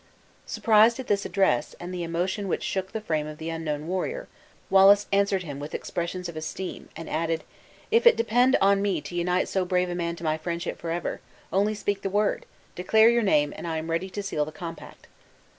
Surprised 0.47 0.99
at 0.99 1.05
this 1.05 1.27
address, 1.27 1.75
and 1.79 1.93
the 1.93 2.01
emotion 2.01 2.47
which 2.47 2.63
shook 2.63 2.91
the 2.91 3.01
frame 3.01 3.27
of 3.27 3.37
the 3.37 3.51
unknown 3.51 3.85
warrior, 3.85 4.27
Wallace 4.67 5.05
answered 5.11 5.43
him 5.43 5.59
with 5.59 5.75
expressions 5.75 6.27
of 6.27 6.35
esteem, 6.35 6.89
and 6.95 7.07
added: 7.07 7.43
"If 7.91 8.07
it 8.07 8.15
depend 8.17 8.57
on 8.59 8.81
me 8.81 8.99
to 9.01 9.13
unite 9.13 9.47
so 9.47 9.63
brave 9.63 9.91
a 9.91 9.93
man 9.93 10.15
to 10.15 10.23
my 10.23 10.39
friendship 10.39 10.79
forever, 10.79 11.21
only 11.53 11.75
speak 11.75 12.01
the 12.01 12.09
word, 12.09 12.47
declare 12.73 13.09
your 13.11 13.21
name, 13.21 13.53
and 13.55 13.67
I 13.67 13.77
am 13.77 13.91
ready 13.91 14.09
to 14.09 14.23
seal 14.23 14.43
the 14.43 14.51
compact." 14.51 15.05